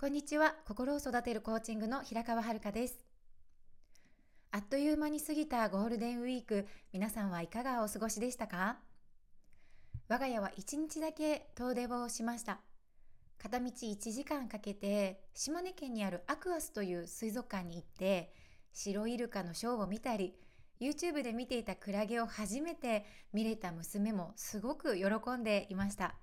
[0.00, 0.54] こんにちは。
[0.66, 3.04] 心を育てるコーチングの平川遥です。
[4.50, 8.78] あっという間に過ぎたゴールデンウィーク、皆さんはいかがお過ごしでしたか？
[10.08, 12.60] 我が家は1日だけ遠出をしました。
[13.36, 18.32] 片道1時間かけて島根県にあるアクアスという水族館に行って
[18.72, 20.32] 白イルカのショーを見たり
[20.80, 23.04] YouTube で見ていたクラゲを初めて
[23.34, 26.14] 見れた娘もすごく喜んでいました。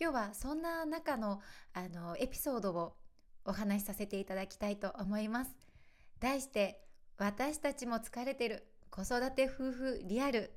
[0.00, 1.40] 今日はそんな中の
[1.72, 2.94] あのエピソードを
[3.44, 5.56] お話しさせていただきたいと思います。
[6.20, 6.80] 題して
[7.16, 10.52] 私たちも疲れてる子育て夫婦リアル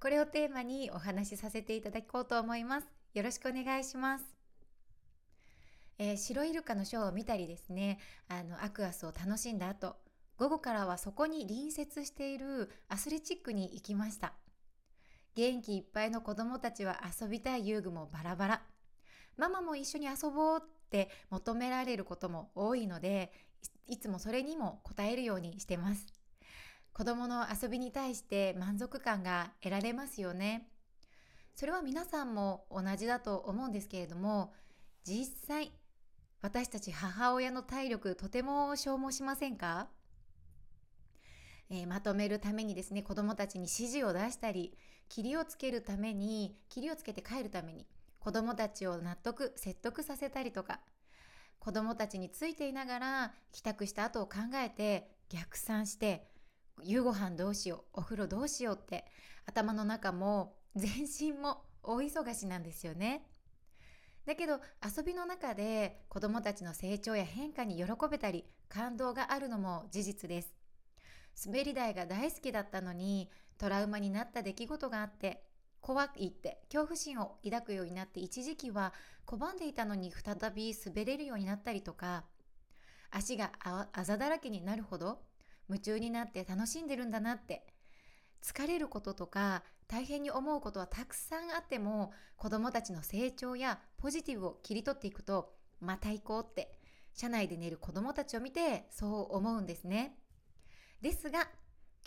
[0.00, 2.86] これをテーマにお話しさせていただこうと思います。
[3.14, 4.24] よろしくお願いします。
[5.98, 9.96] えー、白イルカのショーを見たりですね、あのアクアスを楽しんだ後、
[10.36, 14.34] 午後からはそこに隣接しているアスレチックに行きました。
[15.34, 18.62] 元気いっぱいの子供たちは遊びたい遊具もバラバラ。
[19.36, 23.32] ママも一緒に遊ぼうって求められることも多いので、
[23.86, 26.06] いつもそれにも応えるようにしてます。
[26.92, 30.68] 子供の遊びに対して満足感が得られますよね。
[31.56, 34.52] それは皆さんも同じだと思うんですけれども、
[35.04, 35.72] 実際、
[36.42, 39.88] 私たち母親の体力とても消耗しませんか？
[41.70, 44.76] えー、まとめるためにですね子どもたちに指示を出したり
[45.08, 47.86] 霧をつけるために霧をつけて帰るために
[48.18, 50.80] 子どもたちを納得説得させたりとか
[51.58, 56.26] 子どもたちについていながら帰宅した後を考えて逆算して
[56.82, 59.04] 夕ご飯どうしようお風呂どうしようって
[59.46, 63.26] 頭の中も全身も大忙しなんですよね。
[64.26, 70.54] だけど遊びの中で子どもたちの成長や変化に喜べたり感動があるのも事実です。
[71.46, 75.44] 滑り台が大好きだったのにトラウマになった出来事があって
[75.80, 78.92] 怖いって恐怖心を抱くようになって一時期は
[79.26, 82.24] 拒んでいたのに再び滑れるようになったりとか
[83.10, 85.20] 足があざだらけになるほど
[85.68, 87.66] 夢中になって楽しんでるんだなって
[88.42, 96.72] 疲れることとか大変に思うことはたくさんあっても子どもたちの成長やポジティブを切り取っていくとまた行こうって
[97.14, 100.16] 車内で寝る子どもたちを見てそう思うんですね。
[101.00, 101.48] ですが、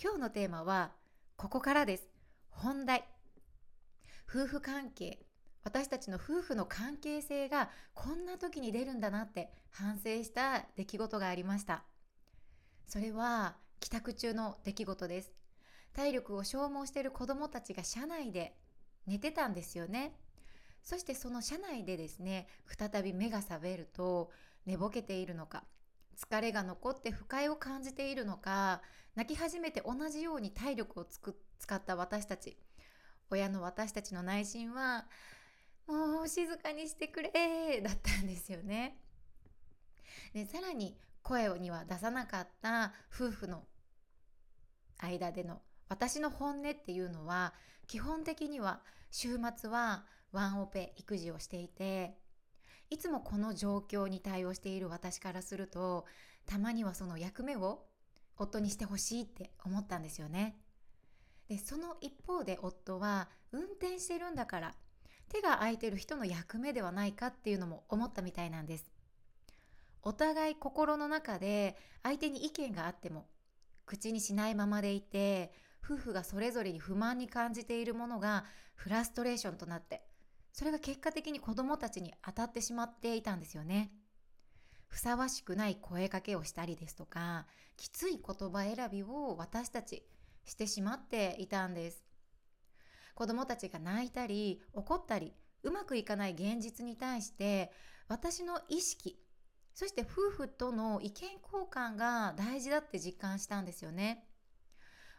[0.02, 0.92] 今日のテーマは、
[1.38, 2.10] ここからです。
[2.50, 3.06] 本題。
[4.28, 5.20] 夫婦関係。
[5.64, 11.84] 私たちの夫婦の関係性がこんな時に出るんだなって反省した出来事がありました。
[12.88, 15.32] それは帰宅中の出来事です。
[15.94, 18.56] 体力を消耗している子供たちが車内で
[19.06, 20.16] 寝てたんですよね。
[20.82, 24.32] そしてその車内でですね、再び目が覚めると
[24.66, 25.64] 寝ぼけているのか、
[26.18, 28.82] 疲れが残って不快を感じているのか
[29.16, 32.58] 泣き始めて同じように体力をつく使った私たち
[33.30, 35.06] 親の私たちの内心は
[35.88, 39.00] もう静かにしてくれだったんですよね。
[40.34, 43.64] でさらに声には出さなかった夫婦の
[44.98, 47.54] 間での私の本音っていうのは
[47.86, 52.18] 基本的には週末はワンオペ育児をしていて
[52.90, 56.06] いつもこの状況に対応している私からすると
[56.46, 57.84] たまにはその役目を
[58.38, 60.58] 夫にしてほしいって思ったんですよね。
[61.50, 64.74] でその一方で夫は運転してるんだから
[65.30, 68.92] 手が空いてる人の役目ではないかっていうのも思ったみたいなんです。
[70.04, 73.28] お互い心の中で相手に意見があっても
[73.86, 75.52] 口にしないままでいて
[75.84, 80.02] 夫婦がそれぞれに不満に感じているものがフラストレーションとなって
[80.58, 83.92] それが結果的に子供たちに当たってしまっていたんですよね。
[84.88, 87.46] ふさわしくない声かけをしたりですとか、
[87.76, 90.04] きつい言葉選びを私たち
[90.46, 92.04] してしまっていたんです。
[93.14, 97.72] 子供たちが泣いたり怒ったりうまくいかない現実に対して
[98.08, 99.20] 私の意識
[99.76, 104.26] そして夫婦との意見交換が大事だって実感したんですよね。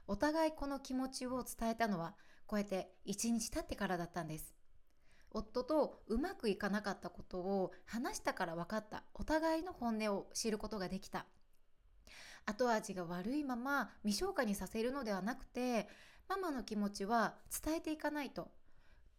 [0.08, 2.16] お互いこの気持ちを伝えたのは
[2.48, 4.57] こうやって一日経ってからだったんです。
[5.30, 9.02] 夫とうまくいかなかったことを話したから分かった。
[9.14, 11.26] お互いの本音を知ることができた。
[12.46, 15.86] 後味が悪いまま未消化にさせるのではなくて
[16.28, 18.48] ママの気持ちは伝えていかないと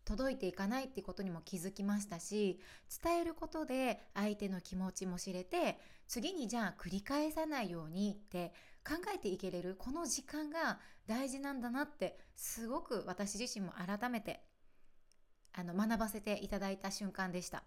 [0.04, 2.60] 届いていかないってことにも気づきましたし
[3.04, 5.78] 伝えることで相手の気持ちも知れて
[6.08, 8.52] 次にじゃあ繰り返さないようにって
[8.84, 14.42] 考えていけれるこの時間が大事なんだなってすごく私自身も改めて
[15.54, 17.64] あの学ばせていただいた瞬間でした。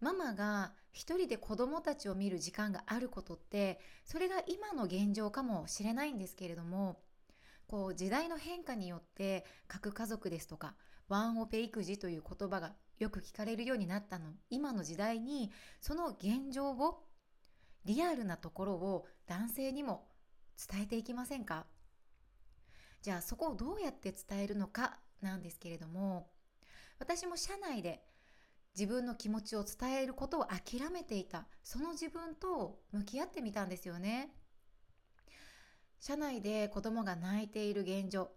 [0.00, 7.00] ママが一人で子供たちを見る時間があることってそれが今の現状かもしれないんですけれども
[7.66, 10.74] こう時代の変化によって核家族ですとか
[11.08, 15.50] ワンオペ育児という言葉がよく聞かれるようになったの今の時代に
[15.80, 17.02] その現状を
[17.86, 20.08] リアルなところを男性にも
[20.70, 21.66] 伝えていきませんか？
[23.00, 26.28] じゃあそこをどうやって伝えるのかなんですけれども
[26.98, 28.02] 私も社内で
[28.76, 31.46] 自分の気持ちを伝えることを諦めていた。
[31.62, 34.34] その自分と向き合ってみたんですよね。
[35.98, 38.30] 社内で子供が泣いている現状。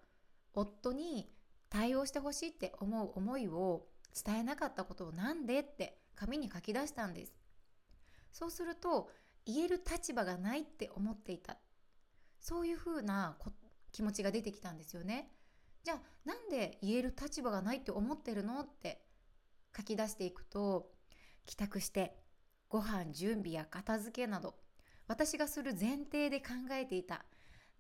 [0.54, 1.32] 夫に
[1.70, 3.86] 対応してほしいって思う思いを
[4.26, 7.34] 伝えなかったことをなんでって紙に書き出したんです。
[8.32, 9.10] そうすると
[9.46, 11.58] 言える立場がないって思っていた。
[12.40, 13.38] そういうふうな
[13.92, 15.32] 気持ちが出てきたんですよね。
[15.84, 18.62] じゃあなんで言える立場がないって思ってるの？
[18.62, 19.02] って
[19.76, 20.92] 書き出していくと
[21.46, 22.16] 帰宅して
[22.68, 24.56] ご飯準備や片付けなど
[25.08, 27.26] 私がする前提で考えていた。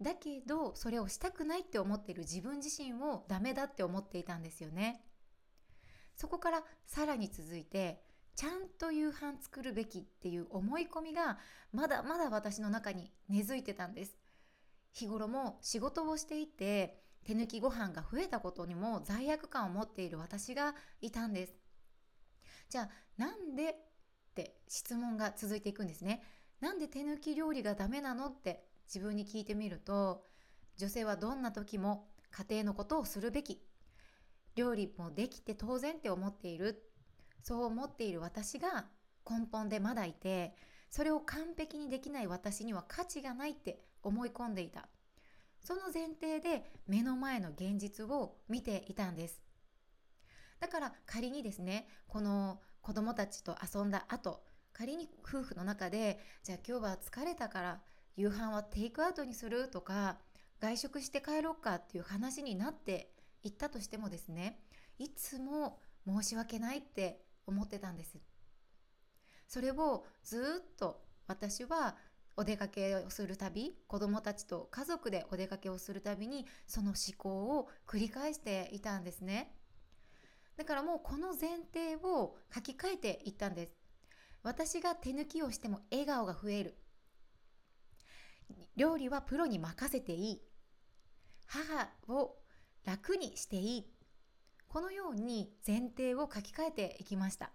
[0.01, 5.03] だけどそれをしたくないって思ってる自分自身をダメだって思っていたんですよね。
[6.15, 8.01] そこからさらに続いて
[8.35, 11.37] ちゃんと夕飯作るべきっていう思い込みが
[11.73, 14.15] まだまだ私の中に根付いてたんです。
[14.93, 21.53] 日頃も仕事をしていて手抜きご飯が増えたことにも罪悪感を持っている私がいたんです。
[22.69, 23.75] じゃあなんでっ
[24.35, 26.23] て質問が続いていくんですね。
[26.61, 30.25] なんで手抜き料理がダメなのって自分に聞いてみると
[30.77, 33.61] 女性はどんな時も家庭のことをするべき。
[34.55, 36.83] 料理もできて当然って思っている。
[37.43, 38.85] そう思っている私が
[39.29, 40.55] 根本でまだいて
[40.89, 44.87] それを完璧にできない私には価値がないって思い込んでいた。
[45.61, 49.41] その前提で目の前の現実を見ていたんです。
[50.59, 57.81] だから仮にですねこの子供たちと遊んだ後仮に夫婦の中でじゃあ今日は疲れたから
[58.15, 60.17] 夕飯はテイクアウトにするとか
[60.59, 63.11] 外食して帰ろうかっていう話になって
[63.43, 64.59] いったとしてもですね
[64.97, 68.17] いつも申し訳ないって思ってたんです。
[69.47, 71.95] それをずっと私は
[72.39, 79.51] お出かけをするたび子供たちと家族でお出かけをするたびにその思考を繰り返していたんですね。
[80.55, 83.73] だからもうこの前提を書き換えていったんです。
[84.41, 86.77] 私が手抜きをしても笑顔が増える。
[88.77, 90.41] 料理はプロに任せていい。
[91.45, 92.37] 母を
[92.85, 93.93] 楽にしていい。
[94.69, 97.51] このように前提を書き換えていきました。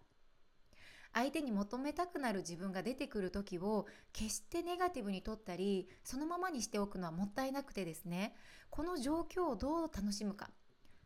[1.14, 8.34] 相手に求めたくなる自分が出てくる時を決してネガティブに取ったりそのままにしておくのはもったいなくてですね。
[8.68, 10.50] この状況をどう楽しむか。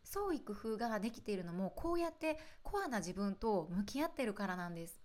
[0.02, 4.98] 創意工夫ができているのもこうやってコアな自分と向き合ってるからなんです。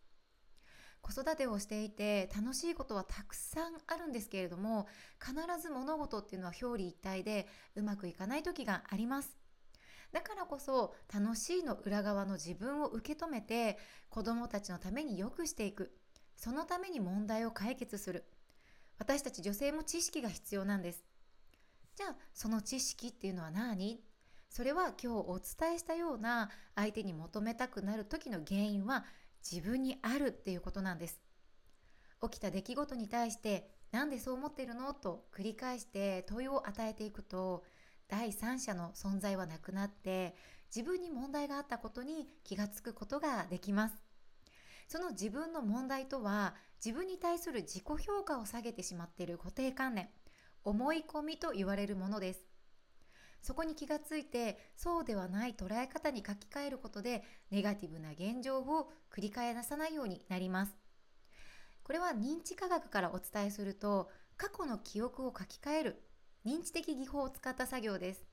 [1.02, 4.88] 子育てをしていて楽しいことはたくさんあるんですけれども
[5.20, 9.43] 必ず物事っていうのは表裏一体でうまくいかない時があります。
[10.14, 13.78] だからこそ楽しいの裏側の自分を受け止めて
[14.10, 15.92] 子供たちのために良くしていく。
[16.36, 18.24] そのために問題を解決する。
[19.00, 21.04] 私たち女性も知識が必要なんです。
[21.96, 24.02] じゃあその知識っていうのは何？
[24.50, 29.06] それは今日お伝えしたような相手に求めたくなる時の原因は
[29.44, 31.20] 自分にあるっていうことなんです。
[32.22, 34.94] 起きた出来事に対してなんでそう思ってるの？
[34.94, 37.64] と繰り返して問いを与えていくと
[38.14, 40.36] 第三者の存在はなくなって
[40.74, 43.96] 自分に問題があったことに気がつくことができます。
[44.88, 46.54] その自分の問題とは
[46.86, 50.10] 自分に対する自己評価を下げてしまっている固定観念
[50.64, 52.46] 思い込みと言われるものです。
[53.42, 60.76] そこに気がついてそうではない捉え方に書き換えることでネガティブな現状を繰り返さないようになります。
[61.82, 66.04] これは認知科学からお伝えすると過去の記憶を書き換える
[66.46, 68.26] 認知的技法を使った作業です。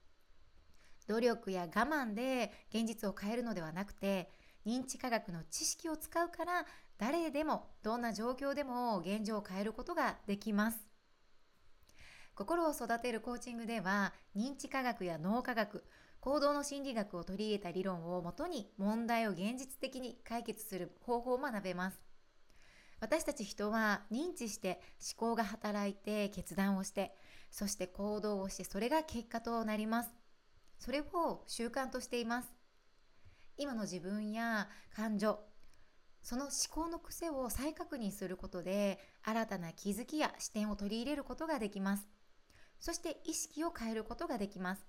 [1.06, 4.30] 努力や我慢で現実を変えるのではなくて
[4.66, 6.66] 認知科学の知識を使うから
[6.98, 10.78] 誰でもどんな状況でも現状を変えることができます。
[12.34, 15.84] 心を育てるコーチングでは認知科学や脳科学
[16.20, 22.09] 行動の心理学を取り入れた理論をもとに問題を現実的に解決する方法を学べます。
[23.00, 24.80] 私たち人は認知して
[25.16, 27.14] 思考が働いて決断をして
[27.50, 30.10] そして行動をしてそれが結果となります。
[30.78, 32.48] それを習慣としています。
[33.56, 35.40] 今の自分や感情
[36.22, 42.06] その思考の癖を再確認することで新たな気づきや視点を取り入れることができます。
[42.78, 44.86] そして意識を変えることができます。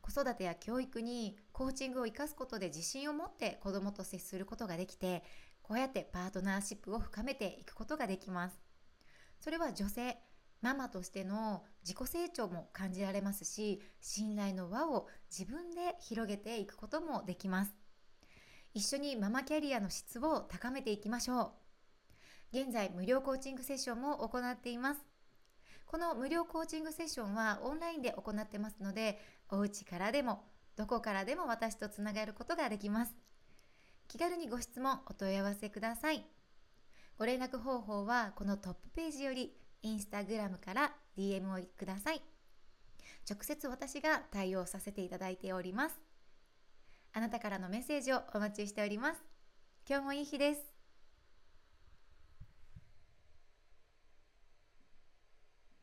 [0.00, 5.22] 子育てや教育にコーチングを生かすことで自信を持って子どもと接することができて
[5.62, 8.58] こうやってパートナーシップを深めていくことができます。
[9.40, 10.18] それは女性
[10.60, 17.74] ママとしての自己成長も感じられますし信頼の輪を自分で広げていくこともできます。
[18.74, 21.52] 一緒にママキャリアの質を高めていきましょ
[22.52, 22.60] う。
[22.60, 25.00] 現在無料コーチングセッションも行っています。
[25.86, 30.44] この無料コーチングセッションはオンラインで行ってますのでお家からでも
[30.76, 33.29] どこからでも私とつながることができます。
[34.10, 36.24] 気軽にご質問お問い合わせください。
[37.16, 42.20] ご連絡方法はこのトップページよりインスタグラムから DM をください。
[43.30, 46.00] 直接私が対応させていただいております。
[47.12, 49.22] あなたからのメッセージをお待ちしております。
[49.88, 50.69] 今日もいい日です。